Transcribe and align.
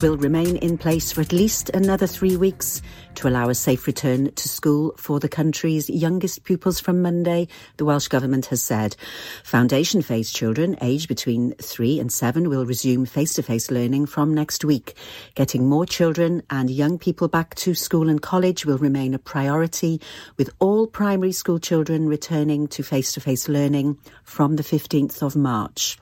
will 0.00 0.16
remain 0.16 0.56
in 0.58 0.78
place 0.78 1.10
for 1.10 1.22
at 1.22 1.32
least 1.32 1.70
another 1.70 2.06
three 2.06 2.36
weeks 2.36 2.80
to 3.16 3.26
allow 3.26 3.48
a 3.48 3.54
safe 3.54 3.84
return 3.84 4.30
to 4.36 4.48
school 4.48 4.94
for 4.96 5.18
the 5.18 5.28
country's 5.28 5.90
youngest 5.90 6.44
pupils 6.44 6.78
from 6.78 7.02
Monday, 7.02 7.48
the 7.78 7.84
Welsh 7.84 8.06
Government 8.06 8.46
has 8.46 8.62
said. 8.62 8.94
Foundation 9.42 10.00
phase 10.00 10.30
children 10.32 10.76
aged 10.80 11.08
between 11.08 11.52
three 11.54 11.98
and 11.98 12.12
seven 12.12 12.48
will 12.48 12.64
resume 12.64 13.06
face-to-face 13.06 13.72
learning 13.72 14.06
from 14.06 14.32
next 14.32 14.64
week. 14.64 14.94
Getting 15.34 15.68
more 15.68 15.84
children 15.84 16.44
and 16.48 16.70
young 16.70 17.00
people 17.00 17.26
back 17.26 17.56
to 17.56 17.74
school 17.74 18.08
and 18.08 18.22
college 18.22 18.64
will 18.64 18.78
remain 18.78 19.14
a 19.14 19.18
priority, 19.18 20.00
with 20.36 20.50
all 20.60 20.86
primary 20.86 21.32
school 21.32 21.58
children 21.58 22.06
returning 22.06 22.68
to 22.68 22.84
face-to-face 22.84 23.48
learning 23.48 23.98
from 24.22 24.54
the 24.54 24.62
15th 24.62 25.22
of 25.22 25.34
March. 25.34 25.98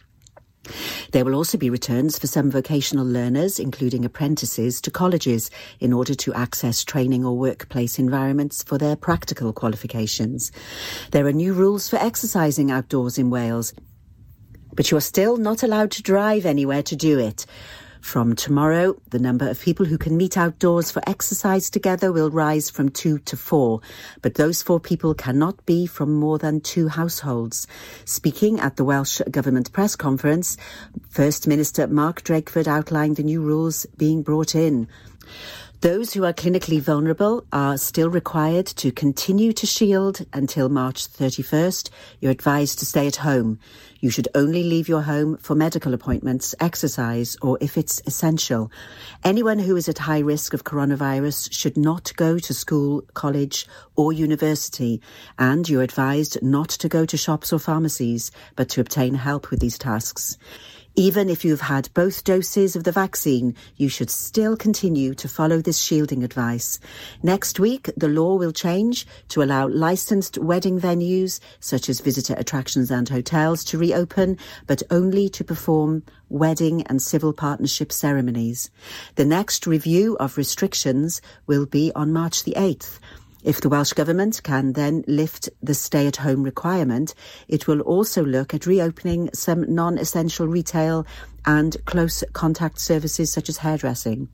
There 1.13 1.25
will 1.25 1.35
also 1.35 1.59
be 1.59 1.71
returns 1.71 2.19
for 2.19 2.27
some 2.27 2.51
vocational 2.51 3.07
learners, 3.07 3.59
including 3.59 4.05
apprentices, 4.05 4.81
to 4.83 4.91
colleges 4.91 5.51
in 5.81 5.93
order 5.93 6.15
to 6.15 6.35
access 6.35 6.85
training 6.85 7.25
or 7.25 7.37
workplace 7.37 7.99
environments 7.99 8.63
for 8.63 8.79
their 8.79 8.97
practical 8.97 9.53
qualifications. 9.53 10.53
There 11.11 11.27
are 11.27 11.33
new 11.33 11.53
rules 11.53 11.89
for 11.89 11.97
exercising 11.97 12.71
outdoors 12.71 13.19
in 13.19 13.31
Wales, 13.31 13.75
but 14.75 14.91
you 14.91 14.97
are 14.97 15.01
still 15.01 15.37
not 15.37 15.63
allowed 15.63 15.91
to 15.93 16.03
drive 16.03 16.47
anywhere 16.47 16.83
to 16.83 16.97
do 16.97 17.19
it. 17.19 17.47
From 18.07 18.37
tomorrow, 18.37 18.95
the 19.11 19.19
number 19.19 19.51
of 19.51 19.61
people 19.61 19.85
who 19.85 19.99
can 19.99 20.17
meet 20.17 20.39
outdoors 20.39 20.93
for 20.93 21.03
exercise 21.09 21.69
together 21.69 22.13
will 22.13 22.31
rise 22.31 22.71
from 22.71 22.89
two 22.89 23.19
to 23.19 23.37
four, 23.37 23.81
but 24.23 24.35
those 24.35 24.63
four 24.63 24.79
people 24.79 25.13
cannot 25.13 25.67
be 25.67 25.89
from 25.89 26.15
more 26.15 26.39
than 26.39 26.61
two 26.61 26.87
households. 26.87 27.67
Speaking 28.05 28.61
at 28.61 28.77
the 28.77 28.85
Welsh 28.85 29.21
Government 29.29 29.73
press 29.73 29.97
conference, 29.97 30.57
First 31.11 31.49
Minister 31.49 31.89
Mark 31.89 32.23
Drakeford 32.23 32.69
outlined 32.69 33.17
the 33.17 33.25
new 33.25 33.43
rules 33.43 33.87
being 33.97 34.23
brought 34.23 34.55
in. 34.55 34.87
Those 35.81 36.15
who 36.15 36.25
are 36.25 36.33
clinically 36.33 36.81
vulnerable 36.81 37.45
are 37.53 37.77
still 37.77 38.09
required 38.09 38.67
to 38.67 38.93
continue 38.93 39.53
to 39.53 39.67
shield 39.67 40.25
until 40.33 40.69
March 40.69 41.09
31st. 41.09 41.91
You're 42.21 42.33
advised 42.33 42.79
to 42.79 42.87
stay 42.87 43.07
at 43.07 43.17
home. 43.17 43.59
You 44.01 44.11
should 44.11 44.29
only 44.35 44.63
leave 44.63 44.89
your 44.89 45.03
home 45.03 45.37
for 45.39 45.55
medical 45.55 45.95
appointments, 45.95 46.55
exercise, 46.61 47.37
or 47.41 47.57
if 47.61 47.79
it's 47.79 48.03
essential. 48.07 48.71
Anyone 49.25 49.59
who 49.59 49.77
is 49.77 49.89
at 49.89 49.99
high 49.99 50.19
risk 50.19 50.53
of 50.53 50.65
coronavirus 50.65 51.53
should 51.53 51.77
not 51.77 52.13
go 52.17 52.39
to 52.39 52.55
school, 52.55 53.03
college, 53.15 53.67
or 53.97 54.13
university, 54.13 55.01
and 55.39 55.69
you're 55.69 55.83
advised 55.83 56.43
not 56.43 56.69
to 56.69 56.89
go 56.89 57.07
to 57.07 57.17
shops 57.17 57.53
or 57.53 57.59
pharmacies, 57.59 58.31
but 58.55 58.69
to 58.71 58.81
obtain 58.81 59.15
help 59.15 59.51
with 59.51 59.61
these 59.61 59.79
tasks. 59.79 60.37
Even 60.99 61.29
if 61.29 61.45
you've 61.45 61.61
had 61.61 61.93
both 61.93 62.25
doses 62.25 62.75
of 62.75 62.85
the 62.85 62.91
vaccine, 62.91 63.55
you 63.77 63.87
should 63.87 64.09
still 64.09 64.57
continue 64.57 65.13
to 65.13 65.29
follow 65.29 65.61
this 65.61 65.77
shielding 65.77 66.25
advice. 66.25 66.81
Next 67.23 67.61
week, 67.61 67.91
the 67.99 68.09
law 68.09 68.37
will 68.37 68.51
change 68.51 69.07
to 69.29 69.43
allow 69.43 69.69
licensed 69.69 70.39
wedding 70.39 70.81
venues, 70.81 71.39
such 71.61 71.91
as 71.91 72.01
visitor 72.01 72.35
attractions 72.39 72.91
and 72.91 73.07
hotels, 73.11 73.63
to 73.65 73.77
reopen, 73.77 74.39
but 74.67 74.83
only 74.91 75.29
to 75.29 75.45
perform 75.45 76.03
wedding 76.31 76.83
and 76.85 77.03
civil 77.03 77.35
partnership 77.35 77.93
ceremonies. 77.93 78.71
The 79.17 79.27
next 79.27 79.67
review 79.67 80.17
of 80.19 80.39
restrictions 80.39 81.21
will 81.47 81.67
be 81.67 81.93
on 81.95 82.11
March 82.11 82.45
the 82.45 82.55
8th. 82.57 83.01
If 83.47 83.61
the 83.61 83.69
Welsh 83.69 83.93
Government 83.93 84.43
can 84.43 84.73
then 84.73 85.05
lift 85.07 85.49
the 85.63 85.73
stay-at-home 85.73 86.43
requirement, 86.43 87.15
it 87.47 87.69
will 87.69 87.81
also 87.83 88.25
look 88.25 88.53
at 88.53 88.67
reopening 88.67 89.31
some 89.35 89.73
non-essential 89.73 90.49
retail 90.49 91.07
and 91.45 91.77
close 91.85 92.25
contact 92.33 92.81
services 92.81 93.33
such 93.33 93.49
as 93.49 93.59
hairdressing. 93.59 94.27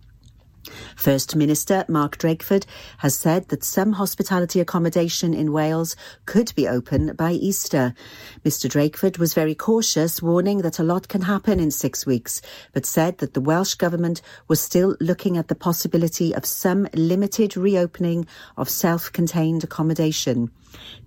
First 0.96 1.36
Minister 1.36 1.84
Mark 1.88 2.18
Drakeford 2.18 2.64
has 2.98 3.18
said 3.18 3.48
that 3.48 3.64
some 3.64 3.92
hospitality 3.92 4.60
accommodation 4.60 5.34
in 5.34 5.52
Wales 5.52 5.96
could 6.26 6.54
be 6.54 6.68
open 6.68 7.14
by 7.14 7.32
Easter. 7.32 7.94
Mr 8.44 8.70
Drakeford 8.70 9.18
was 9.18 9.34
very 9.34 9.54
cautious, 9.54 10.22
warning 10.22 10.58
that 10.62 10.78
a 10.78 10.84
lot 10.84 11.08
can 11.08 11.22
happen 11.22 11.60
in 11.60 11.70
six 11.70 12.06
weeks, 12.06 12.42
but 12.72 12.86
said 12.86 13.18
that 13.18 13.34
the 13.34 13.40
Welsh 13.40 13.74
Government 13.74 14.22
was 14.48 14.60
still 14.60 14.96
looking 15.00 15.36
at 15.36 15.48
the 15.48 15.54
possibility 15.54 16.34
of 16.34 16.44
some 16.44 16.88
limited 16.94 17.56
reopening 17.56 18.26
of 18.56 18.68
self-contained 18.68 19.64
accommodation. 19.64 20.50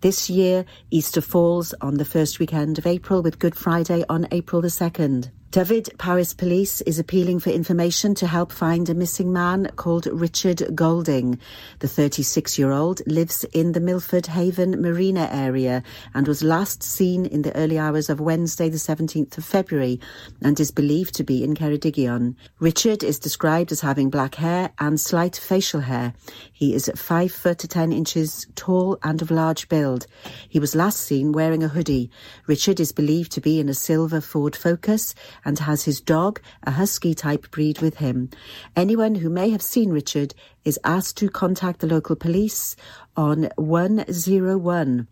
This 0.01 0.29
year, 0.29 0.65
Easter 0.91 1.21
falls 1.21 1.73
on 1.81 1.95
the 1.95 2.05
first 2.05 2.39
weekend 2.39 2.77
of 2.77 2.85
April 2.85 3.21
with 3.21 3.39
Good 3.39 3.55
Friday 3.55 4.03
on 4.09 4.27
April 4.31 4.61
the 4.61 4.67
2nd. 4.67 5.31
Dyfed 5.51 5.97
Powys 5.97 6.33
Police 6.33 6.81
is 6.81 7.00
appealing 7.00 7.39
for 7.39 7.50
information 7.50 8.13
to 8.16 8.28
help 8.28 8.51
find 8.51 8.89
a 8.89 8.94
missing 8.94 9.31
man 9.31 9.67
called 9.78 10.06
Richard 10.07 10.75
Golding. 10.75 11.39
The 11.79 11.88
36-year-old 11.88 13.01
lives 13.07 13.45
in 13.53 13.72
the 13.72 13.79
Milford 13.79 14.28
Haven 14.28 14.81
Marina 14.81 15.29
area 15.31 15.81
and 16.13 16.28
was 16.28 16.44
last 16.44 16.84
seen 16.84 17.25
in 17.25 17.44
the 17.44 17.55
early 17.55 17.79
hours 17.79 18.09
of 18.09 18.19
Wednesday 18.19 18.67
the 18.67 18.75
17th 18.75 19.38
of 19.38 19.45
February 19.45 20.01
and 20.41 20.59
is 20.59 20.72
believed 20.72 21.16
to 21.16 21.23
be 21.23 21.41
in 21.41 21.55
Ceredigion. 21.55 22.35
Richard 22.59 23.01
is 23.01 23.17
described 23.17 23.72
as 23.72 23.79
having 23.79 24.09
black 24.09 24.35
hair 24.35 24.72
and 24.78 25.00
slight 25.00 25.38
facial 25.38 25.79
hair. 25.79 26.13
He 26.51 26.75
is 26.75 26.91
5 26.94 27.31
foot 27.31 27.59
10 27.59 27.94
inches 27.94 28.45
tall 28.55 29.00
and 29.03 29.22
of 29.22 29.31
large 29.31 29.69
build. 29.69 30.05
He 30.50 30.59
was 30.59 30.75
last 30.75 31.00
seen 31.00 31.31
wearing 31.31 31.63
a 31.63 31.69
hoodie. 31.69 32.11
Richard 32.45 32.81
is 32.81 32.91
believed 32.91 33.31
to 33.31 33.41
be 33.41 33.61
in 33.61 33.69
a 33.69 33.73
silver 33.73 34.19
Ford 34.19 34.55
Focus 34.57 35.16
and 35.45 35.59
has 35.59 35.85
his 35.85 36.01
dog, 36.01 36.41
a 36.63 36.72
husky 36.72 37.13
type 37.13 37.50
breed, 37.51 37.79
with 37.79 37.97
him. 37.97 38.29
Anyone 38.75 39.16
who 39.16 39.29
may 39.29 39.51
have 39.51 39.61
seen 39.61 39.91
Richard 39.91 40.33
is 40.66 40.79
asked 40.83 41.17
to 41.17 41.29
contact 41.29 41.79
the 41.79 41.88
local 41.88 42.16
police 42.16 42.75
on 43.16 43.50
101. 43.55 45.07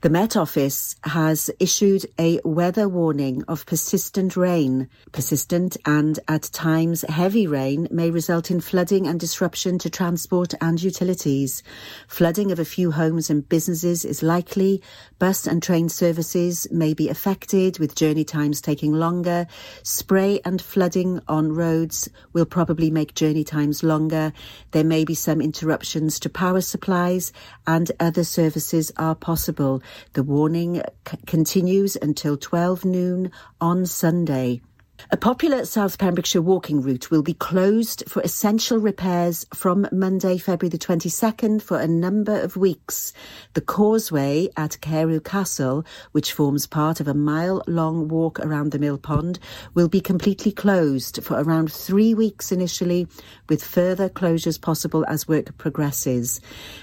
The 0.00 0.10
Met 0.10 0.36
Office 0.36 0.96
has 1.04 1.50
issued 1.60 2.04
a 2.18 2.40
weather 2.44 2.88
warning 2.88 3.44
of 3.44 3.64
persistent 3.64 4.36
rain. 4.36 4.88
Persistent 5.12 5.76
and 5.86 6.18
at 6.26 6.42
times 6.52 7.02
heavy 7.02 7.46
rain 7.46 7.86
may 7.90 8.10
result 8.10 8.50
in 8.50 8.60
flooding 8.60 9.06
and 9.06 9.20
disruption 9.20 9.78
to 9.78 9.88
transport 9.88 10.52
and 10.60 10.82
utilities. 10.82 11.62
Flooding 12.08 12.50
of 12.50 12.58
a 12.58 12.64
few 12.64 12.90
homes 12.90 13.30
and 13.30 13.48
businesses 13.48 14.04
is 14.04 14.22
likely. 14.22 14.82
Bus 15.18 15.46
and 15.46 15.62
train 15.62 15.88
services 15.88 16.66
may 16.72 16.92
be 16.92 17.08
affected 17.08 17.78
with 17.78 17.94
journey 17.94 18.24
times 18.24 18.60
taking 18.60 18.92
longer. 18.92 19.46
Spray 19.84 20.40
and 20.44 20.60
flooding 20.60 21.20
on 21.28 21.52
roads 21.52 22.08
will 22.32 22.46
probably 22.46 22.90
make 22.90 23.14
journey 23.14 23.44
times 23.44 23.84
longer. 23.84 24.32
There 24.72 24.84
may 24.84 25.04
be 25.04 25.14
some 25.14 25.40
interruptions 25.40 26.18
to 26.20 26.28
power 26.28 26.60
supplies 26.60 27.32
and 27.66 27.90
other 28.00 28.24
services 28.24 28.90
are 28.96 29.14
possible. 29.14 29.82
The 30.14 30.22
warning 30.22 30.82
c- 31.08 31.18
continues 31.26 31.96
until 31.96 32.36
12 32.36 32.84
noon 32.84 33.30
on 33.60 33.86
Sunday. 33.86 34.62
A 35.10 35.16
popular 35.16 35.64
South 35.64 35.98
Pembrokeshire 35.98 36.42
walking 36.42 36.80
route 36.80 37.10
will 37.10 37.22
be 37.22 37.34
closed 37.34 38.02
for 38.08 38.22
essential 38.22 38.78
repairs 38.78 39.46
from 39.54 39.86
Monday, 39.92 40.38
February 40.38 40.70
the 40.70 40.78
22nd 40.78 41.62
for 41.62 41.78
a 41.78 41.86
number 41.86 42.40
of 42.40 42.56
weeks. 42.56 43.12
The 43.52 43.60
causeway 43.60 44.48
at 44.56 44.80
Carew 44.80 45.20
Castle, 45.20 45.84
which 46.12 46.32
forms 46.32 46.66
part 46.66 47.00
of 47.00 47.06
a 47.06 47.14
mile-long 47.14 48.08
walk 48.08 48.40
around 48.40 48.72
the 48.72 48.78
mill 48.78 48.96
pond, 48.96 49.38
will 49.74 49.88
be 49.88 50.00
completely 50.00 50.52
closed 50.52 51.22
for 51.22 51.40
around 51.40 51.70
three 51.70 52.14
weeks 52.14 52.50
initially, 52.50 53.06
with 53.48 53.62
further 53.62 54.08
closures 54.08 54.60
possible 54.60 55.04
as 55.06 55.28
work 55.28 55.56
progresses. 55.58 56.40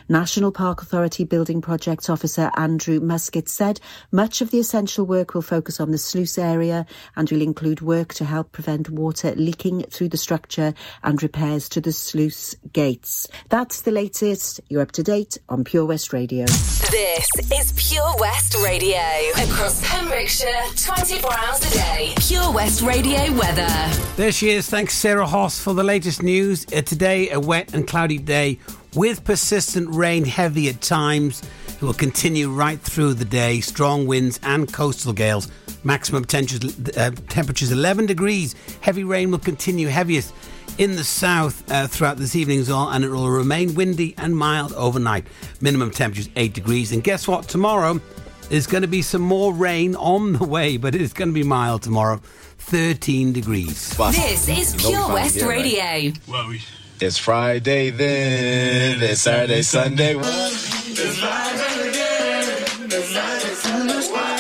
National 0.07 0.51
Park 0.51 0.81
Authority 0.81 1.23
Building 1.23 1.59
Projects 1.59 2.09
Officer 2.09 2.51
Andrew 2.55 2.99
Musket 2.99 3.49
said 3.49 3.79
much 4.11 4.41
of 4.41 4.51
the 4.51 4.59
essential 4.59 5.05
work 5.05 5.33
will 5.33 5.41
focus 5.41 5.79
on 5.79 5.91
the 5.91 5.97
sluice 5.97 6.37
area 6.37 6.85
and 7.15 7.29
will 7.29 7.41
include 7.41 7.81
work 7.81 8.00
to 8.09 8.25
help 8.25 8.51
prevent 8.51 8.89
water 8.89 9.33
leaking 9.35 9.83
through 9.83 10.09
the 10.09 10.17
structure 10.17 10.73
and 11.03 11.21
repairs 11.21 11.69
to 11.69 11.81
the 11.81 11.91
sluice 11.91 12.55
gates. 12.73 13.27
That's 13.49 13.81
the 13.81 13.91
latest. 13.91 14.61
You're 14.69 14.81
up 14.81 14.91
to 14.93 15.03
date 15.03 15.37
on 15.49 15.63
Pure 15.63 15.85
West 15.85 16.13
Radio. 16.13 16.45
This 16.45 17.27
is 17.53 17.73
Pure 17.77 18.15
West 18.19 18.55
Radio. 18.63 18.99
Across 19.37 19.87
Pembrokeshire, 19.89 20.63
24 20.75 21.33
hours 21.33 21.71
a 21.71 21.73
day. 21.73 22.13
Pure 22.17 22.51
West 22.51 22.81
Radio 22.81 23.31
weather. 23.33 23.67
There 24.15 24.31
she 24.31 24.49
is. 24.49 24.69
Thanks, 24.69 24.95
Sarah 24.95 25.27
Hoss, 25.27 25.59
for 25.59 25.73
the 25.73 25.83
latest 25.83 26.21
news. 26.21 26.65
Uh, 26.73 26.81
today, 26.81 27.29
a 27.29 27.39
wet 27.39 27.73
and 27.73 27.87
cloudy 27.87 28.17
day 28.17 28.59
with 28.95 29.23
persistent 29.23 29.93
rain, 29.93 30.25
heavy 30.25 30.69
at 30.69 30.81
times. 30.81 31.41
It 31.67 31.81
will 31.81 31.93
continue 31.93 32.51
right 32.51 32.79
through 32.79 33.15
the 33.15 33.25
day. 33.25 33.59
Strong 33.61 34.05
winds 34.07 34.39
and 34.43 34.71
coastal 34.71 35.13
gales. 35.13 35.47
Maximum 35.83 36.25
temperatures, 36.25 36.77
uh, 36.97 37.11
temperatures 37.29 37.71
11 37.71 38.05
degrees. 38.05 38.55
Heavy 38.81 39.03
rain 39.03 39.31
will 39.31 39.39
continue 39.39 39.87
heaviest 39.87 40.33
in 40.77 40.95
the 40.95 41.03
south 41.03 41.69
uh, 41.71 41.87
throughout 41.87 42.17
this 42.17 42.35
evening's 42.35 42.69
all, 42.69 42.89
and 42.89 43.03
it 43.03 43.09
will 43.09 43.29
remain 43.29 43.75
windy 43.75 44.13
and 44.17 44.35
mild 44.35 44.73
overnight. 44.73 45.25
Minimum 45.59 45.91
temperatures 45.91 46.29
8 46.35 46.53
degrees. 46.53 46.91
And 46.91 47.03
guess 47.03 47.27
what? 47.27 47.47
Tomorrow 47.47 47.99
is 48.49 48.67
going 48.67 48.81
to 48.81 48.87
be 48.87 49.01
some 49.01 49.21
more 49.21 49.53
rain 49.53 49.95
on 49.95 50.33
the 50.33 50.43
way, 50.43 50.77
but 50.77 50.93
it's 50.93 51.13
going 51.13 51.29
to 51.29 51.33
be 51.33 51.43
mild 51.43 51.81
tomorrow. 51.81 52.21
13 52.59 53.33
degrees. 53.33 53.95
This 53.97 54.47
is 54.47 54.75
Pure 54.75 55.13
West 55.13 55.35
here, 55.35 55.49
Radio. 55.49 55.81
Right? 55.81 56.19
Well, 56.27 56.47
we... 56.47 56.61
It's 56.99 57.17
Friday 57.17 57.89
then, 57.89 59.01
it's 59.01 59.21
Saturday, 59.21 59.63
Sunday. 59.63 60.15
It's 60.15 61.17
Friday 61.17 61.89
again, 61.89 62.89
it's 62.91 63.61
Sunday. 63.63 64.30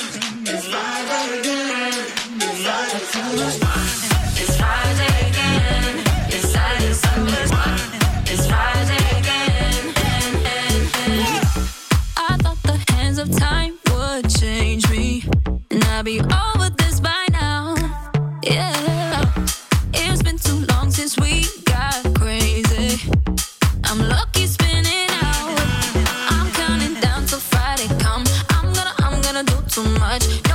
much. 30.11 30.50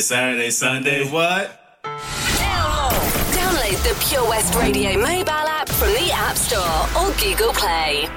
Saturday, 0.00 0.50
Sunday, 0.50 1.08
what? 1.10 1.56
Download 1.84 2.90
download 3.32 3.82
the 3.82 4.06
Pure 4.08 4.28
West 4.28 4.54
Radio 4.54 4.96
mobile 4.98 5.30
app 5.30 5.68
from 5.68 5.88
the 5.88 6.10
App 6.12 6.36
Store 6.36 6.58
or 6.98 7.12
Google 7.20 7.52
Play. 7.52 8.08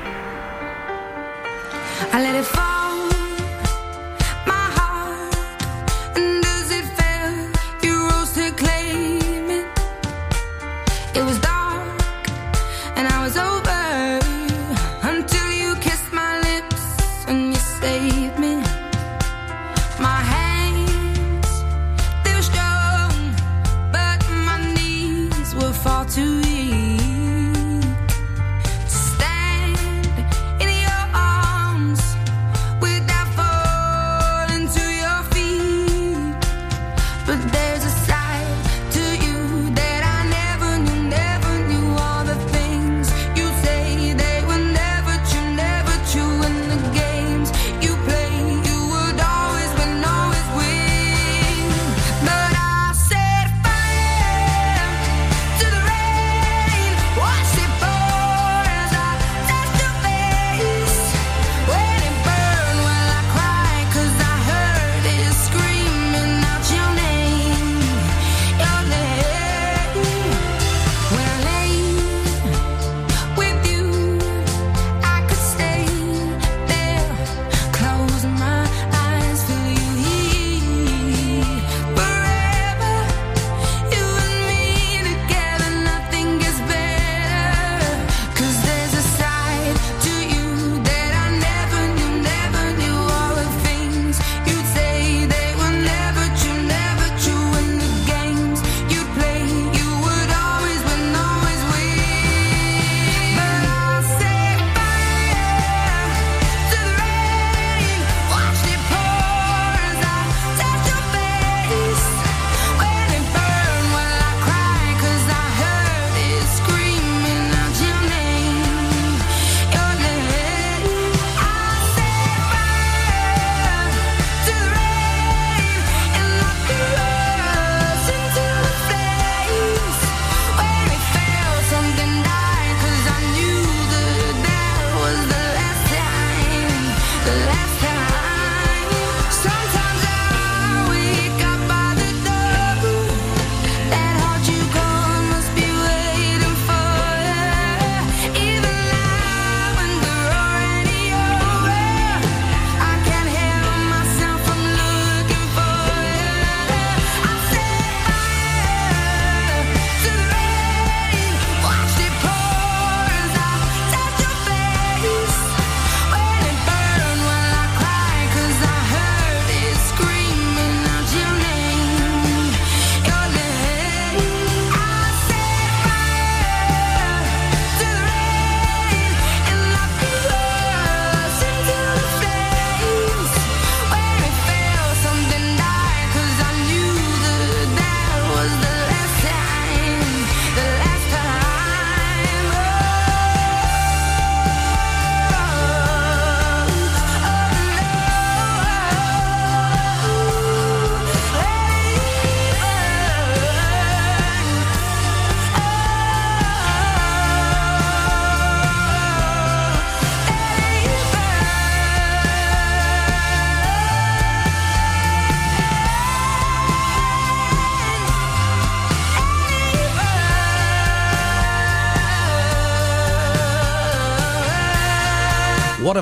I 2.11 2.21
let 2.21 2.35
it 2.35 2.45
fall. 2.45 2.72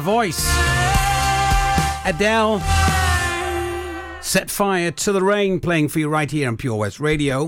Voice. 0.01 0.45
Adele. 2.05 2.59
Set 4.21 4.49
fire 4.49 4.91
to 4.91 5.11
the 5.11 5.21
rain 5.21 5.59
playing 5.59 5.87
for 5.87 5.99
you 5.99 6.09
right 6.09 6.29
here 6.29 6.47
on 6.47 6.57
Pure 6.57 6.75
West 6.75 6.99
Radio. 6.99 7.47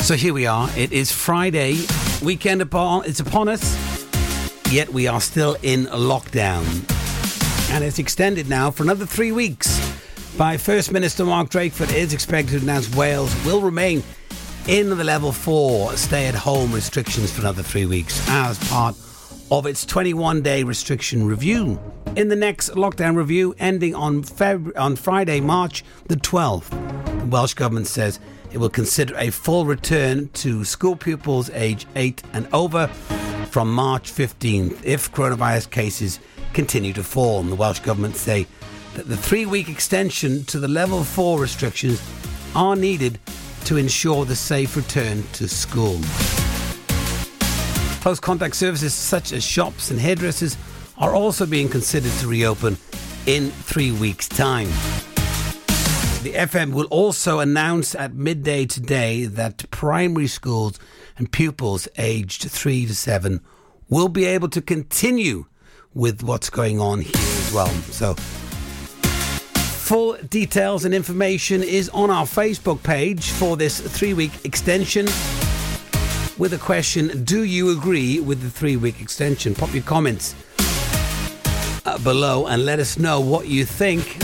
So 0.00 0.14
here 0.14 0.32
we 0.32 0.46
are. 0.46 0.70
It 0.76 0.92
is 0.92 1.12
Friday. 1.12 1.78
Weekend 2.22 2.62
upon 2.62 3.04
it's 3.04 3.20
upon 3.20 3.48
us. 3.48 3.76
Yet 4.70 4.90
we 4.90 5.06
are 5.06 5.20
still 5.20 5.56
in 5.62 5.86
lockdown. 5.86 6.64
And 7.72 7.84
it's 7.84 7.98
extended 7.98 8.48
now 8.48 8.70
for 8.70 8.82
another 8.82 9.06
three 9.06 9.32
weeks. 9.32 9.78
By 10.36 10.56
First 10.56 10.92
Minister 10.92 11.24
Mark 11.24 11.50
Drakeford 11.50 11.94
is 11.94 12.12
expected 12.14 12.58
to 12.58 12.62
announce 12.64 12.94
Wales 12.94 13.34
will 13.44 13.60
remain 13.60 14.02
in 14.66 14.90
the 14.90 15.04
level 15.04 15.32
four 15.32 15.92
stay 15.96 16.26
at 16.26 16.34
home 16.34 16.72
restrictions 16.72 17.32
for 17.32 17.40
another 17.40 17.62
three 17.62 17.86
weeks 17.86 18.22
as 18.28 18.58
part 18.68 18.94
of 19.50 19.66
its 19.66 19.84
21 19.86 20.42
day 20.42 20.62
restriction 20.62 21.26
review. 21.26 21.80
In 22.16 22.28
the 22.28 22.36
next 22.36 22.70
lockdown 22.70 23.16
review, 23.16 23.54
ending 23.58 23.94
on, 23.94 24.22
Feb- 24.22 24.76
on 24.78 24.96
Friday, 24.96 25.40
March 25.40 25.84
the 26.08 26.16
12th, 26.16 26.70
the 27.20 27.26
Welsh 27.26 27.54
Government 27.54 27.86
says 27.86 28.20
it 28.52 28.58
will 28.58 28.70
consider 28.70 29.14
a 29.16 29.30
full 29.30 29.64
return 29.64 30.28
to 30.34 30.64
school 30.64 30.96
pupils 30.96 31.50
aged 31.50 31.86
8 31.96 32.22
and 32.32 32.48
over 32.52 32.88
from 33.50 33.72
March 33.72 34.12
15th 34.12 34.84
if 34.84 35.10
coronavirus 35.12 35.70
cases 35.70 36.20
continue 36.52 36.92
to 36.92 37.02
fall. 37.02 37.40
And 37.40 37.50
the 37.50 37.56
Welsh 37.56 37.80
Government 37.80 38.16
say 38.16 38.46
that 38.94 39.08
the 39.08 39.16
three 39.16 39.46
week 39.46 39.68
extension 39.68 40.44
to 40.44 40.58
the 40.58 40.68
level 40.68 41.04
4 41.04 41.38
restrictions 41.38 42.02
are 42.54 42.76
needed 42.76 43.18
to 43.64 43.76
ensure 43.76 44.24
the 44.24 44.36
safe 44.36 44.76
return 44.76 45.22
to 45.34 45.48
school. 45.48 46.00
Close 48.00 48.20
contact 48.20 48.54
services 48.56 48.94
such 48.94 49.32
as 49.32 49.44
shops 49.44 49.90
and 49.90 49.98
hairdressers 49.98 50.56
are 50.96 51.14
also 51.14 51.46
being 51.46 51.68
considered 51.68 52.12
to 52.20 52.28
reopen 52.28 52.76
in 53.26 53.50
three 53.50 53.92
weeks' 53.92 54.28
time. 54.28 54.68
The 56.22 56.32
FM 56.34 56.72
will 56.72 56.86
also 56.86 57.38
announce 57.38 57.94
at 57.94 58.14
midday 58.14 58.66
today 58.66 59.26
that 59.26 59.70
primary 59.70 60.26
schools 60.26 60.78
and 61.16 61.30
pupils 61.30 61.88
aged 61.96 62.42
3 62.50 62.86
to 62.86 62.94
7 62.94 63.40
will 63.88 64.08
be 64.08 64.24
able 64.24 64.48
to 64.48 64.60
continue 64.60 65.46
with 65.94 66.22
what's 66.22 66.50
going 66.50 66.80
on 66.80 67.00
here 67.00 67.12
as 67.14 67.52
well. 67.52 67.68
So 67.90 68.14
Full 69.88 70.18
details 70.28 70.84
and 70.84 70.92
information 70.92 71.62
is 71.62 71.88
on 71.94 72.10
our 72.10 72.26
Facebook 72.26 72.82
page 72.82 73.30
for 73.30 73.56
this 73.56 73.80
three 73.80 74.12
week 74.12 74.44
extension. 74.44 75.06
With 76.38 76.52
a 76.52 76.58
question 76.58 77.24
Do 77.24 77.42
you 77.42 77.76
agree 77.76 78.20
with 78.20 78.42
the 78.42 78.48
three 78.48 78.76
week 78.76 79.00
extension? 79.00 79.56
Pop 79.56 79.74
your 79.74 79.82
comments 79.82 80.36
uh, 81.84 81.98
below 82.04 82.46
and 82.46 82.64
let 82.64 82.78
us 82.78 82.96
know 82.96 83.20
what 83.20 83.48
you 83.48 83.64
think. 83.64 84.22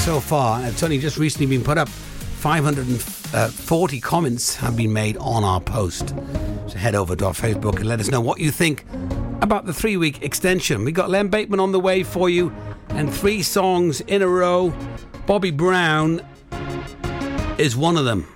So 0.00 0.20
far, 0.20 0.62
it's 0.66 0.82
only 0.82 0.98
just 0.98 1.16
recently 1.16 1.46
been 1.46 1.64
put 1.64 1.78
up. 1.78 1.88
540 1.88 4.00
comments 4.00 4.54
have 4.56 4.76
been 4.76 4.92
made 4.92 5.16
on 5.16 5.44
our 5.44 5.62
post. 5.62 6.10
So 6.68 6.76
head 6.76 6.94
over 6.94 7.16
to 7.16 7.26
our 7.26 7.32
Facebook 7.32 7.76
and 7.76 7.86
let 7.86 7.98
us 7.98 8.10
know 8.10 8.20
what 8.20 8.38
you 8.38 8.50
think 8.50 8.84
about 9.40 9.64
the 9.64 9.72
three 9.72 9.96
week 9.96 10.22
extension. 10.22 10.84
We 10.84 10.92
got 10.92 11.08
Len 11.08 11.28
Bateman 11.28 11.58
on 11.58 11.72
the 11.72 11.80
way 11.80 12.02
for 12.02 12.28
you 12.28 12.54
and 12.90 13.12
three 13.12 13.42
songs 13.42 14.02
in 14.02 14.20
a 14.20 14.28
row. 14.28 14.74
Bobby 15.26 15.50
Brown 15.50 16.20
is 17.56 17.74
one 17.74 17.96
of 17.96 18.04
them. 18.04 18.35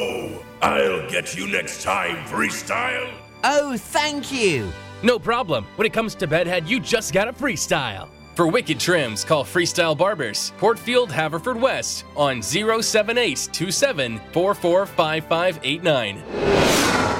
I'll 0.61 1.09
get 1.09 1.35
you 1.35 1.47
next 1.47 1.81
time, 1.81 2.17
Freestyle. 2.25 3.11
Oh, 3.43 3.75
thank 3.77 4.31
you! 4.31 4.71
No 5.03 5.17
problem. 5.17 5.65
When 5.75 5.87
it 5.87 5.93
comes 5.93 6.13
to 6.15 6.27
bedhead, 6.27 6.67
you 6.69 6.79
just 6.79 7.13
gotta 7.13 7.33
freestyle. 7.33 8.07
For 8.35 8.47
wicked 8.47 8.79
trims, 8.79 9.25
call 9.25 9.43
Freestyle 9.43 9.97
Barbers, 9.97 10.53
Portfield, 10.57 11.11
Haverford 11.11 11.59
West, 11.59 12.05
on 12.15 12.41
07827 12.41 14.21
445589. 14.31 16.23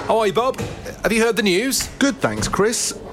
Hi, 0.07 0.31
Bob. 0.31 0.59
Have 1.03 1.11
you 1.11 1.21
heard 1.21 1.35
the 1.35 1.43
news? 1.43 1.87
Good, 1.99 2.17
thanks, 2.17 2.47
Chris. 2.47 2.97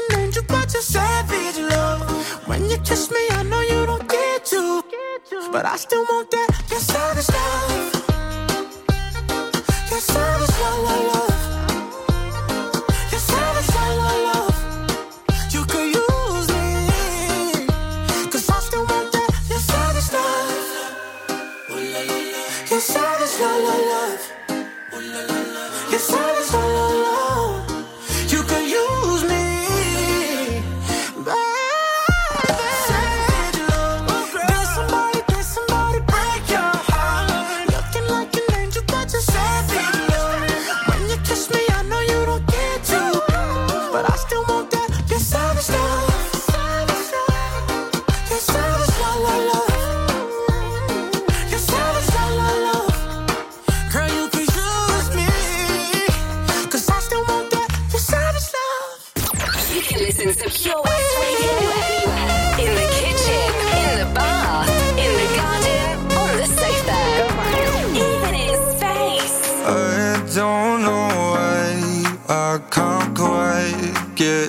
같은 0.00 0.08
난주 0.08 0.40
a 0.48 0.82
savage 0.82 1.58
love? 1.58 2.48
When 2.48 2.70
you 2.70 2.78
kiss 2.78 3.10
me 3.10 3.20
I 3.30 3.42
know 3.42 3.60
you 3.60 3.86
don't 3.86 4.08
get 4.08 4.44
to. 4.46 4.82
But 5.52 5.66
I 5.66 5.76
still 5.76 6.04
want 6.04 6.30
that. 6.30 6.48
Your 6.70 6.80
savage 6.80 7.28
love. 7.28 7.92
Your 9.90 10.00
savage 10.00 10.60
love, 10.60 10.84
love, 10.84 11.14
love. 11.14 11.39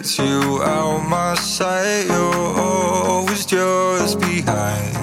get 0.01 0.17
you 0.17 0.63
out 0.63 1.07
my 1.07 1.35
sight. 1.35 2.07
You're 2.07 2.59
always 2.59 3.45
just 3.45 4.19
behind. 4.19 4.95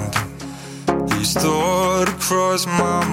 These 1.09 1.35
thoughts 1.35 2.11
cross 2.27 2.65
my 2.65 3.08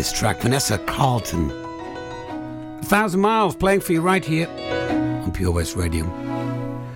this 0.00 0.12
track. 0.12 0.40
Vanessa 0.40 0.78
Carlton. 0.78 1.50
A 1.50 2.84
thousand 2.84 3.20
miles 3.20 3.54
playing 3.54 3.80
for 3.80 3.92
you 3.92 4.00
right 4.00 4.24
here 4.24 4.48
on 4.48 5.30
Pure 5.30 5.52
West 5.52 5.76
Radio. 5.76 6.06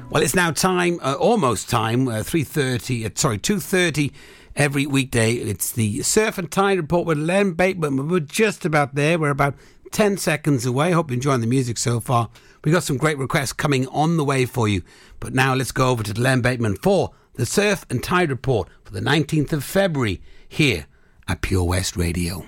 Well, 0.09 0.23
it's 0.23 0.35
now 0.35 0.53
time, 0.53 0.99
uh, 1.03 1.13
almost 1.13 1.69
time, 1.69 2.09
uh, 2.09 2.23
3.30, 2.23 3.05
uh, 3.05 3.11
sorry, 3.15 3.37
2.30 3.37 4.11
every 4.57 4.87
weekday. 4.87 5.35
It's 5.35 5.71
the 5.71 6.01
Surf 6.01 6.39
and 6.39 6.51
Tide 6.51 6.79
Report 6.79 7.07
with 7.07 7.19
Len 7.19 7.53
Bateman. 7.53 8.09
We're 8.09 8.21
just 8.21 8.65
about 8.65 8.95
there. 8.95 9.19
We're 9.19 9.29
about 9.29 9.55
10 9.93 10.17
seconds 10.17 10.65
away. 10.65 10.93
Hope 10.93 11.11
you're 11.11 11.17
enjoying 11.17 11.43
the 11.43 11.47
music 11.47 11.77
so 11.77 12.01
far. 12.01 12.31
We've 12.65 12.73
got 12.73 12.85
some 12.85 12.97
great 12.97 13.19
requests 13.19 13.53
coming 13.53 13.87
on 13.89 14.17
the 14.17 14.25
way 14.25 14.47
for 14.47 14.67
you. 14.67 14.81
But 15.21 15.35
now 15.35 15.55
let's 15.55 15.73
go 15.73 15.91
over 15.91 16.03
to 16.05 16.19
Len 16.19 16.41
Bateman 16.41 16.77
for 16.77 17.11
the 17.35 17.45
Surf 17.45 17.85
and 17.91 18.03
Tide 18.03 18.31
Report 18.31 18.71
for 18.83 18.95
the 18.95 19.01
19th 19.01 19.53
of 19.53 19.63
February 19.63 20.23
here 20.49 20.87
at 21.29 21.43
Pure 21.43 21.65
West 21.65 21.99
Radio. 21.99 22.47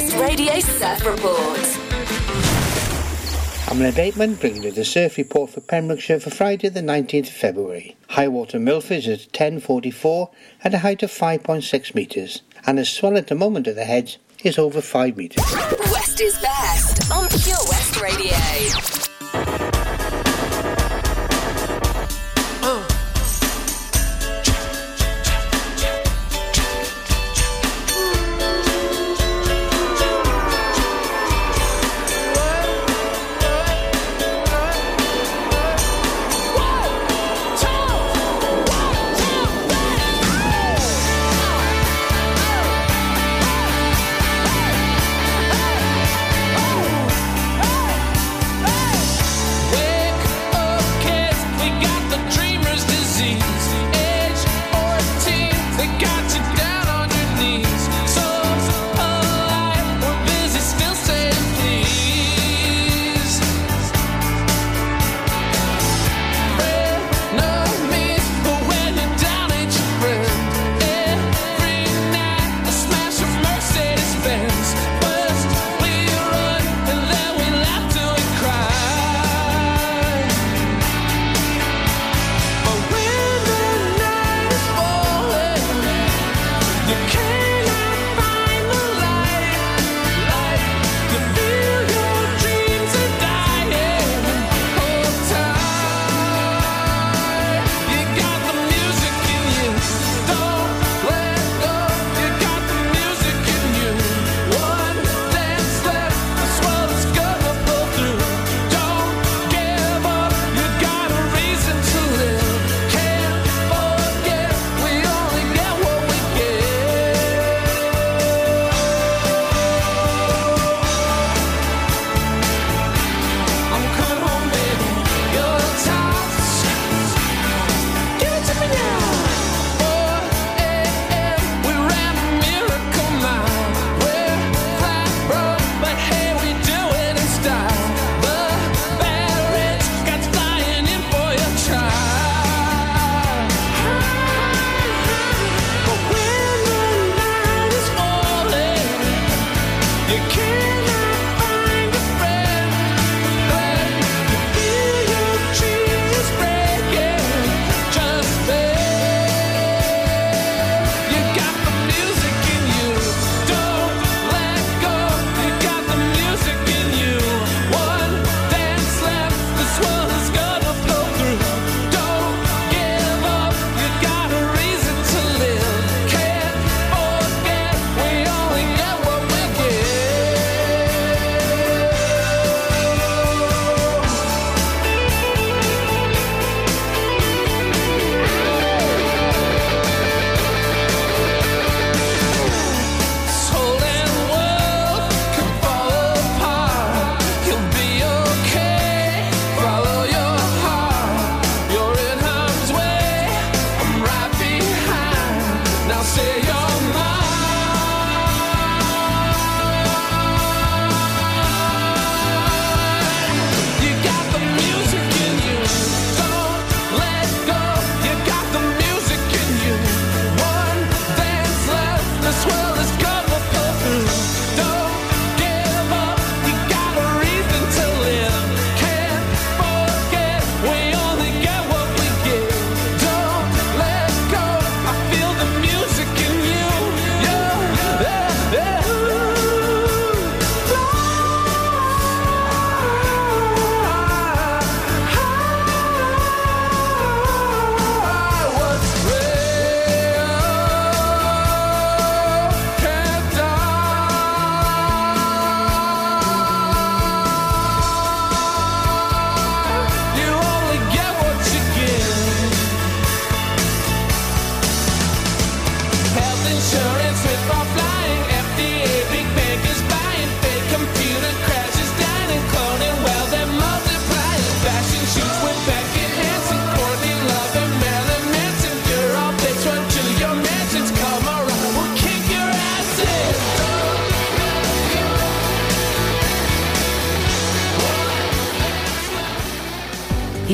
Radio 0.00 0.58
Surf 0.60 1.04
Report. 1.04 1.60
I'm 3.68 3.80
Len 3.80 3.92
Bateman, 3.92 4.34
bringing 4.36 4.62
you 4.62 4.70
the 4.70 4.82
surf 4.82 5.18
report 5.18 5.50
for 5.50 5.60
Pembrokeshire 5.60 6.20
for 6.20 6.30
Friday 6.30 6.70
the 6.70 6.80
19th 6.80 7.28
of 7.28 7.34
February. 7.34 7.96
High 8.08 8.28
water 8.28 8.58
Milford 8.58 8.96
is 8.96 9.08
at 9.08 9.32
10.44 9.32 10.30
at 10.64 10.72
a 10.72 10.78
height 10.78 11.02
of 11.02 11.10
5.6 11.10 11.94
metres, 11.94 12.40
and 12.66 12.78
the 12.78 12.86
swell 12.86 13.18
at 13.18 13.26
the 13.26 13.34
moment 13.34 13.68
at 13.68 13.74
the 13.74 13.84
heads 13.84 14.16
is 14.42 14.58
over 14.58 14.80
5 14.80 15.18
metres. 15.18 15.44
West 15.92 16.18
is 16.22 16.38
best 16.38 17.10
on 17.12 17.28
Pure 17.28 17.58
West 17.68 18.00
Radio. 18.00 19.69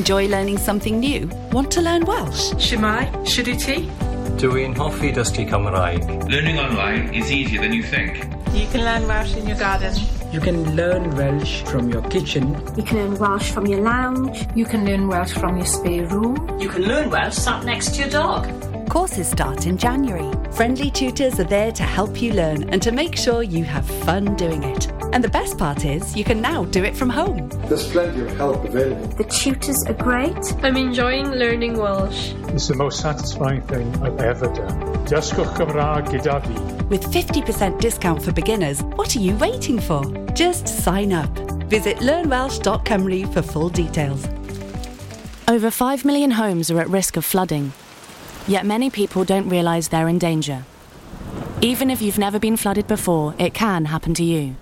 Enjoy 0.07 0.29
learning 0.29 0.57
something 0.57 1.01
new? 1.01 1.29
Want 1.51 1.69
to 1.73 1.81
learn 1.81 2.05
Welsh? 2.05 2.53
Shemai, 2.65 3.11
Shuduti. 3.27 3.91
Dwi'n 4.39 4.77
hoffi 4.77 5.11
dysgu 5.13 5.49
Cymraeg. 5.51 6.05
Learning 6.31 6.61
online 6.61 7.13
is 7.13 7.33
easier 7.33 7.61
than 7.61 7.73
you 7.73 7.83
think. 7.83 8.23
You 8.55 8.69
can 8.69 8.85
learn 8.85 9.09
Welsh 9.09 9.35
in 9.35 9.49
your 9.49 9.59
garden. 9.59 9.93
You 10.31 10.39
can 10.39 10.77
learn 10.77 11.11
Welsh 11.17 11.63
from 11.63 11.91
your 11.91 12.03
kitchen. 12.03 12.55
You 12.77 12.85
can 12.85 12.99
learn 12.99 13.19
Welsh 13.19 13.51
from 13.51 13.67
your 13.67 13.81
lounge. 13.81 14.47
You 14.55 14.65
can 14.65 14.85
learn 14.85 15.09
Welsh 15.09 15.33
from 15.33 15.57
your 15.57 15.67
spare 15.67 16.07
room. 16.07 16.37
You 16.61 16.69
can 16.69 16.83
learn 16.83 17.11
Welsh 17.11 17.35
sat 17.35 17.65
next 17.65 17.97
to 17.97 18.03
your 18.03 18.11
dog. 18.11 18.47
Courses 18.89 19.29
start 19.29 19.67
in 19.67 19.77
January. 19.77 20.31
Friendly 20.53 20.93
tutors 20.93 21.41
are 21.41 21.51
there 21.57 21.73
to 21.73 21.83
help 21.83 22.23
you 22.23 22.33
learn 22.33 22.71
and 22.71 22.81
to 22.81 22.93
make 22.93 23.17
sure 23.17 23.43
you 23.43 23.65
have 23.65 23.85
fun 24.05 24.37
doing 24.37 24.63
it. 24.63 24.87
And 25.13 25.23
the 25.23 25.29
best 25.29 25.59
part 25.59 25.85
is, 25.85 26.17
you 26.17 26.25
can 26.25 26.41
now 26.41 26.65
do 26.65 26.85
it 26.85 26.97
from 26.97 27.09
home. 27.09 27.49
There's 27.69 27.89
plenty 27.91 28.21
of 28.23 28.37
help 28.37 28.65
available. 28.65 29.07
The 29.09 29.25
tutors 29.25 29.85
are 29.87 29.95
great. 29.95 30.37
I'm 30.63 30.77
enjoying 30.77 31.31
learning 31.31 31.79
Welsh. 31.79 32.33
It's 32.49 32.69
the 32.69 32.75
most 32.75 33.01
satisfying 33.01 33.63
thing 33.63 33.95
I've 34.03 34.21
ever 34.21 34.47
done. 34.47 34.81
Dysgwch 35.07 35.57
Cymraeg 35.57 36.07
gyda 36.09 36.43
fi. 36.45 36.85
With 36.85 37.03
50% 37.05 37.81
discount 37.81 38.23
for 38.23 38.33
beginners, 38.33 38.83
what 38.83 39.17
are 39.17 39.21
you 39.21 39.37
waiting 39.37 39.81
for? 39.81 40.05
Just 40.35 40.69
sign 40.69 41.13
up. 41.13 41.31
Visit 41.69 41.97
learnwelsh.cymru 41.99 43.33
for 43.33 43.43
full 43.43 43.69
details. 43.69 44.27
Over 45.49 45.71
5 45.71 46.05
million 46.05 46.33
homes 46.33 46.71
are 46.71 46.81
at 46.81 46.89
risk 46.89 47.17
of 47.17 47.25
flooding. 47.25 47.73
Yet 48.49 48.67
many 48.67 48.91
people 48.91 49.25
don't 49.25 49.49
realise 49.49 49.89
they're 49.89 50.09
in 50.09 50.19
danger. 50.19 50.65
Even 51.61 51.91
if 51.91 52.03
you've 52.03 52.19
never 52.19 52.39
been 52.39 52.57
flooded 52.57 52.87
before, 52.87 53.35
it 53.39 53.55
can 53.55 53.87
happen 53.87 54.13
to 54.15 54.25
you. 54.25 54.57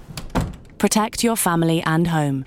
Protect 0.84 1.24
your 1.24 1.34
family 1.34 1.82
and 1.84 2.08
home. 2.08 2.44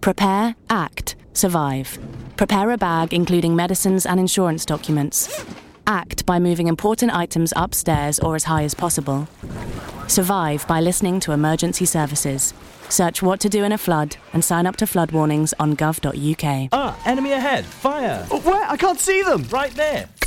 Prepare, 0.00 0.54
act, 0.70 1.16
survive. 1.32 1.98
Prepare 2.36 2.70
a 2.70 2.78
bag 2.78 3.12
including 3.12 3.56
medicines 3.56 4.06
and 4.06 4.20
insurance 4.20 4.64
documents. 4.64 5.44
Act 5.88 6.24
by 6.24 6.38
moving 6.38 6.68
important 6.68 7.12
items 7.12 7.52
upstairs 7.56 8.20
or 8.20 8.36
as 8.36 8.44
high 8.44 8.62
as 8.62 8.74
possible. 8.74 9.26
Survive 10.06 10.64
by 10.68 10.80
listening 10.80 11.18
to 11.18 11.32
emergency 11.32 11.84
services. 11.84 12.54
Search 12.88 13.22
what 13.22 13.40
to 13.40 13.48
do 13.48 13.64
in 13.64 13.72
a 13.72 13.78
flood 13.78 14.16
and 14.32 14.44
sign 14.44 14.66
up 14.66 14.76
to 14.76 14.86
flood 14.86 15.10
warnings 15.10 15.52
on 15.58 15.74
gov.uk. 15.74 16.68
Ah, 16.70 16.96
enemy 17.06 17.32
ahead. 17.32 17.64
Fire. 17.64 18.24
Oh, 18.30 18.40
where? 18.42 18.70
I 18.70 18.76
can't 18.76 19.00
see 19.00 19.22
them. 19.22 19.42
Right 19.50 19.72
there. 19.72 20.08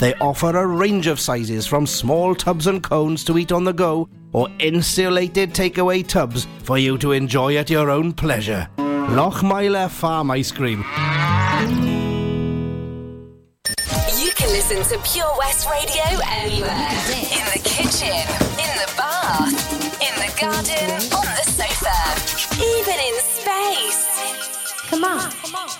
They 0.00 0.14
offer 0.14 0.56
a 0.56 0.66
range 0.66 1.06
of 1.08 1.20
sizes 1.20 1.66
from 1.66 1.86
small 1.86 2.34
tubs 2.34 2.66
and 2.66 2.82
cones 2.82 3.22
to 3.24 3.36
eat 3.36 3.52
on 3.52 3.64
the 3.64 3.74
go 3.74 4.08
or 4.32 4.48
insulated 4.58 5.52
takeaway 5.52 6.06
tubs 6.06 6.46
for 6.62 6.78
you 6.78 6.96
to 6.96 7.12
enjoy 7.12 7.56
at 7.56 7.68
your 7.68 7.90
own 7.90 8.14
pleasure. 8.14 8.66
Lochmeyler 8.78 9.90
Farm 9.90 10.30
Ice 10.30 10.52
Cream. 10.52 10.78
You 14.18 14.32
can 14.36 14.48
listen 14.48 14.82
to 14.84 14.98
Pure 15.12 15.34
West 15.38 15.68
Radio 15.68 16.18
anywhere. 16.30 16.88
In 17.36 17.44
the 17.52 17.60
kitchen, 17.62 18.24
in 18.56 18.72
the 18.80 18.90
bath, 18.96 19.52
in 20.00 20.14
the 20.16 20.32
garden, 20.40 20.90
on 21.12 21.26
the 21.36 21.44
sofa, 21.44 21.92
even 22.56 22.98
in 22.98 23.14
space. 23.20 24.08
Come 24.88 25.04
on. 25.04 25.79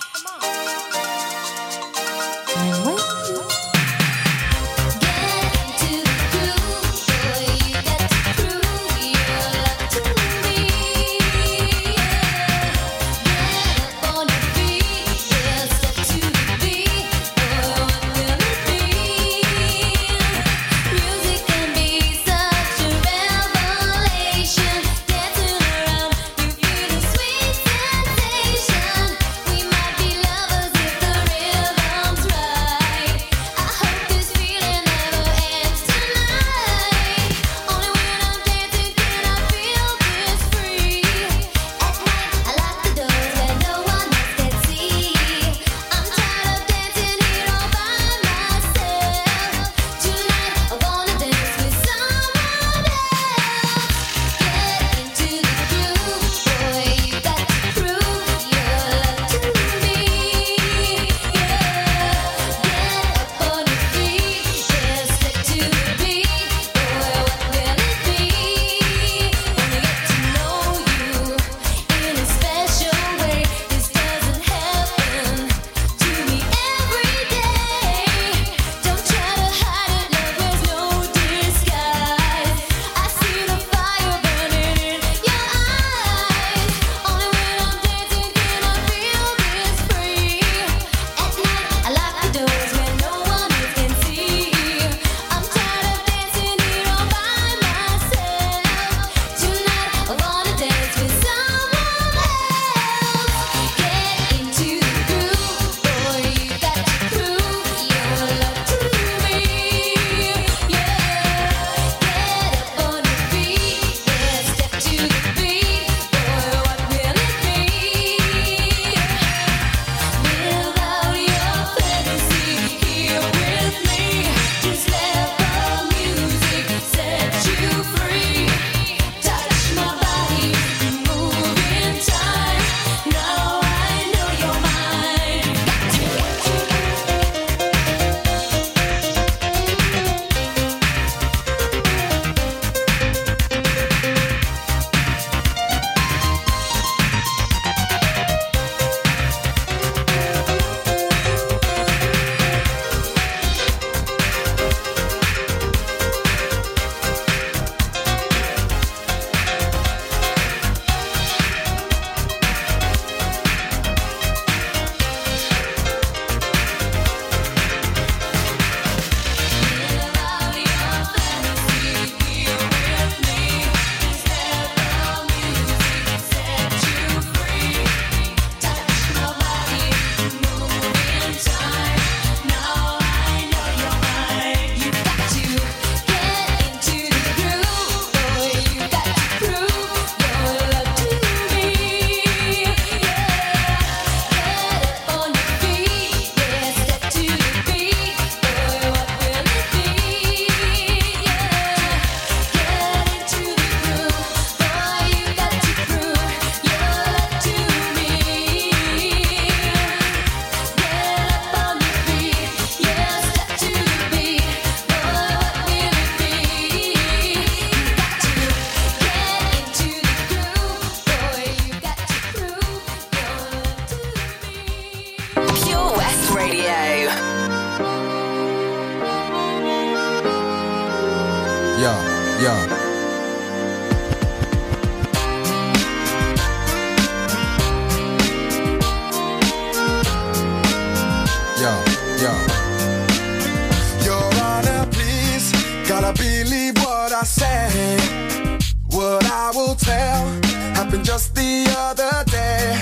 Just 251.11 251.35
the 251.35 251.67
other 251.77 252.23
day. 252.31 252.73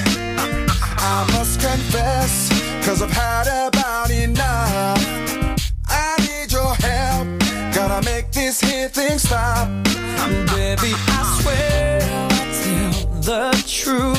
I 1.15 1.27
must 1.33 1.59
confess, 1.63 2.51
cause 2.85 3.01
I've 3.01 3.11
had 3.11 3.47
about 3.69 4.11
enough. 4.11 5.01
I 5.89 6.15
need 6.27 6.53
your 6.53 6.75
help, 6.75 7.27
gotta 7.75 8.05
make 8.05 8.31
this 8.33 8.61
here 8.61 8.91
thing 8.91 9.19
stop. 9.19 9.67
Baby, 10.55 10.93
I 11.17 11.21
swear 11.41 12.03
I'll 12.21 12.49
tell 12.61 12.93
the 13.29 13.65
truth 13.67 14.18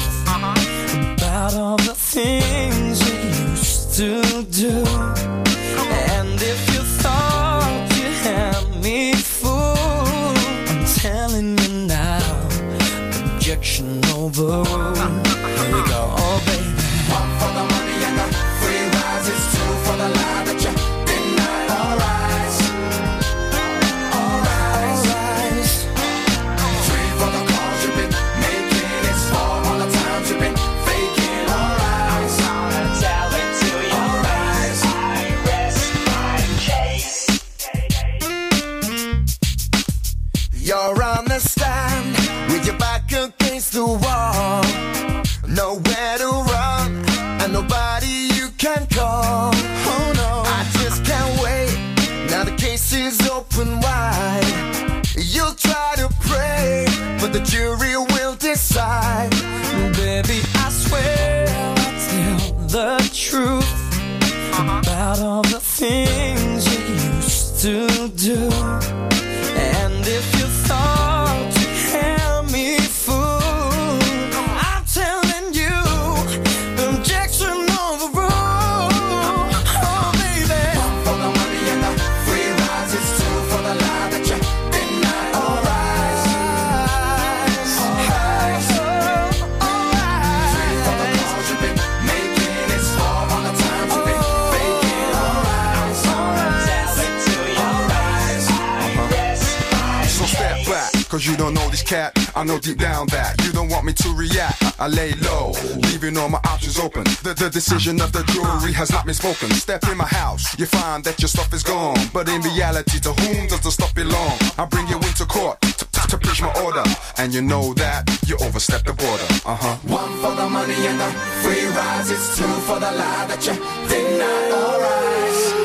don't 101.49 101.65
know 101.65 101.69
this 101.71 101.81
cat. 101.81 102.13
I 102.35 102.43
know 102.43 102.59
deep 102.59 102.77
down 102.77 103.07
that 103.07 103.43
you 103.43 103.51
don't 103.51 103.69
want 103.69 103.83
me 103.83 103.93
to 103.93 104.09
react. 104.13 104.61
I 104.79 104.87
lay 104.87 105.13
low, 105.13 105.53
leaving 105.89 106.15
all 106.17 106.29
my 106.29 106.39
options 106.45 106.77
open. 106.77 107.03
The, 107.25 107.33
the 107.33 107.49
decision 107.49 107.99
of 108.01 108.11
the 108.11 108.23
jury 108.29 108.71
has 108.73 108.91
not 108.91 109.05
been 109.05 109.15
spoken. 109.15 109.49
Step 109.51 109.83
in 109.89 109.97
my 109.97 110.05
house, 110.05 110.57
you 110.59 110.67
find 110.67 111.03
that 111.05 111.19
your 111.19 111.27
stuff 111.27 111.51
is 111.53 111.63
gone. 111.63 111.97
But 112.13 112.29
in 112.29 112.41
reality, 112.41 112.99
to 112.99 113.13
whom 113.13 113.47
does 113.47 113.61
the 113.61 113.71
stuff 113.71 113.95
belong? 113.95 114.37
I 114.59 114.65
bring 114.69 114.87
you 114.87 114.97
into 114.97 115.25
court 115.25 115.59
to, 115.61 115.85
to, 115.89 116.07
to 116.09 116.17
preach 116.19 116.41
my 116.41 116.53
order. 116.61 116.83
And 117.17 117.33
you 117.33 117.41
know 117.41 117.73
that 117.75 118.05
you 118.27 118.37
overstepped 118.41 118.85
the 118.85 118.93
border. 118.93 119.29
Uh 119.45 119.57
huh. 119.57 119.75
One 119.89 120.13
for 120.21 120.35
the 120.35 120.47
money 120.47 120.77
and 120.85 120.99
the 120.99 121.09
free 121.41 121.65
rides, 121.65 122.11
it's 122.11 122.37
two 122.37 122.53
for 122.67 122.79
the 122.79 122.91
lie 122.91 123.25
that 123.25 123.41
you 123.47 123.53
deny. 123.89 124.51
Alright, 124.53 124.99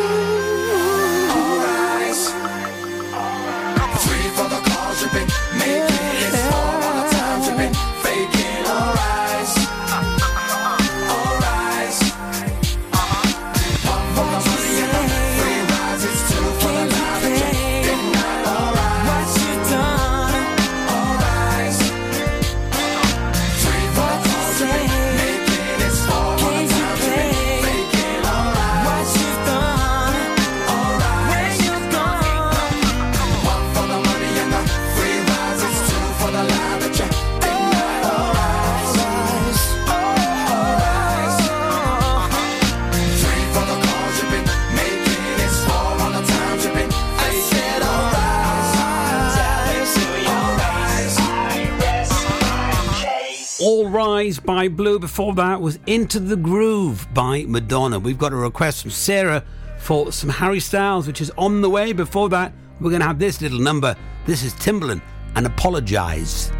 alright. 0.00 0.13
Calls 5.14 5.93
case. 54.04 54.14
Rise 54.14 54.38
by 54.38 54.68
Blue. 54.68 54.98
Before 54.98 55.34
that 55.34 55.60
was 55.60 55.78
Into 55.86 56.20
the 56.20 56.36
Groove 56.36 57.06
by 57.14 57.44
Madonna. 57.46 57.98
We've 57.98 58.18
got 58.18 58.32
a 58.32 58.36
request 58.36 58.82
from 58.82 58.90
Sarah 58.90 59.42
for 59.78 60.12
some 60.12 60.30
Harry 60.30 60.60
Styles, 60.60 61.06
which 61.06 61.20
is 61.20 61.30
on 61.36 61.60
the 61.62 61.70
way. 61.70 61.92
Before 61.92 62.28
that, 62.30 62.52
we're 62.80 62.90
going 62.90 63.00
to 63.00 63.06
have 63.06 63.18
this 63.18 63.40
little 63.40 63.58
number. 63.60 63.96
This 64.26 64.42
is 64.42 64.52
Timbaland 64.54 65.02
and 65.36 65.46
Apologize. 65.46 66.50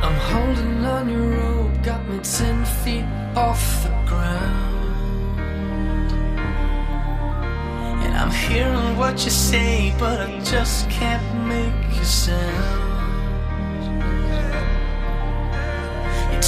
I'm 0.00 0.14
holding 0.14 0.84
on 0.84 1.08
your 1.08 1.28
rope, 1.30 1.82
got 1.82 2.08
me 2.08 2.18
ten 2.20 2.64
feet 2.64 3.04
off 3.36 3.82
the 3.82 3.90
ground. 4.06 4.64
And 8.04 8.16
I'm 8.16 8.30
hearing 8.30 8.96
what 8.96 9.24
you 9.24 9.30
say, 9.30 9.94
but 9.98 10.20
I 10.20 10.38
just 10.40 10.88
can't 10.90 11.46
make 11.48 12.00
a 12.00 12.04
sound. 12.04 12.87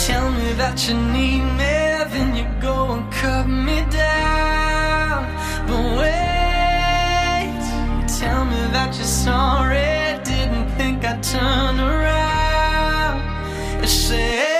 Tell 0.06 0.30
me 0.30 0.52
that 0.54 0.88
you 0.88 0.94
need 0.94 1.44
me, 1.60 1.74
then 2.12 2.34
you 2.34 2.46
go 2.60 2.92
and 2.92 3.12
cut 3.12 3.46
me 3.46 3.84
down. 3.90 5.24
But 5.66 5.84
wait, 6.00 7.60
you 8.00 8.08
tell 8.20 8.44
me 8.46 8.60
that 8.72 8.94
you're 8.96 9.04
sorry, 9.04 10.18
didn't 10.24 10.68
think 10.78 11.04
I'd 11.04 11.22
turn 11.22 11.78
around. 11.78 13.18
You 13.82 13.88
say 13.88 14.59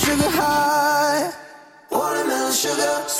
sugar 0.00 0.30
high. 0.30 1.32
Watermelon 1.90 2.52
sugar. 2.52 3.19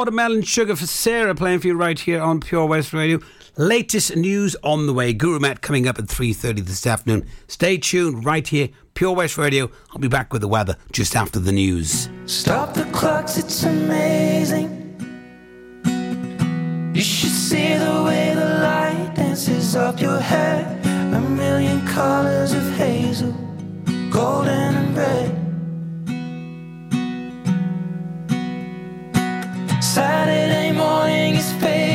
Watermelon 0.00 0.40
Sugar 0.40 0.76
for 0.76 0.86
Sarah 0.86 1.34
playing 1.34 1.60
for 1.60 1.66
you 1.66 1.74
right 1.74 1.98
here 1.98 2.22
on 2.22 2.40
Pure 2.40 2.64
West 2.64 2.94
Radio. 2.94 3.18
Latest 3.58 4.16
news 4.16 4.56
on 4.62 4.86
the 4.86 4.94
way. 4.94 5.12
Guru 5.12 5.38
Matt 5.38 5.60
coming 5.60 5.86
up 5.86 5.98
at 5.98 6.06
3.30 6.06 6.64
this 6.64 6.86
afternoon. 6.86 7.28
Stay 7.48 7.76
tuned 7.76 8.24
right 8.24 8.48
here, 8.48 8.70
Pure 8.94 9.14
West 9.16 9.36
Radio. 9.36 9.70
I'll 9.90 9.98
be 9.98 10.08
back 10.08 10.32
with 10.32 10.40
the 10.40 10.48
weather 10.48 10.78
just 10.90 11.14
after 11.14 11.38
the 11.38 11.52
news. 11.52 12.08
Stop 12.24 12.72
the 12.72 12.84
clocks, 12.84 13.36
it's 13.36 13.62
amazing. 13.64 14.70
You 16.94 17.02
should 17.02 17.28
see 17.28 17.74
the 17.74 18.02
way 18.02 18.32
the 18.34 18.58
light 18.62 19.12
dances 19.16 19.76
up 19.76 20.00
your 20.00 20.18
hair. 20.18 20.80
A 21.14 21.20
million 21.20 21.86
colors 21.86 22.54
of 22.54 22.62
hazel, 22.76 23.32
golden 24.10 24.76
and 24.76 24.96
red. 24.96 25.49
Saturday 29.80 30.72
morning 30.72 31.36
is 31.36 31.52
fading. 31.54 31.89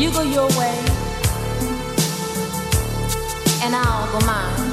You 0.00 0.10
go 0.12 0.22
your 0.22 0.48
way, 0.58 0.78
and 3.62 3.76
I'll 3.76 4.10
go 4.12 4.18
mine. 4.24 4.72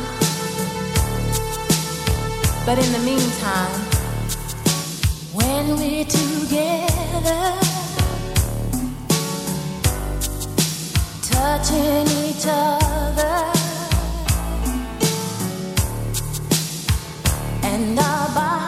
But 2.66 2.80
in 2.80 2.90
the 2.94 3.00
meantime, 3.00 3.82
when 5.34 5.76
we're 5.76 6.06
together, 6.06 7.44
touching 11.24 12.08
each 12.24 12.46
other, 12.48 13.52
and 17.64 18.00
our 18.00 18.28
bodies. 18.34 18.67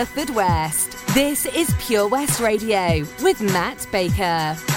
Haverfordwest. 0.00 1.12
This 1.12 1.44
is 1.44 1.74
Pure 1.78 2.08
West 2.08 2.40
Radio 2.40 3.06
with 3.20 3.42
Matt 3.42 3.86
Baker. 3.92 4.69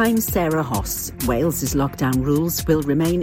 I'm 0.00 0.18
Sarah 0.18 0.62
Hoss. 0.62 1.12
Wales's 1.26 1.74
lockdown 1.74 2.24
rules 2.24 2.66
will 2.66 2.80
remain 2.80 3.18